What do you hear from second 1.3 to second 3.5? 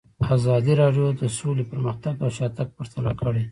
سوله پرمختګ او شاتګ پرتله کړی.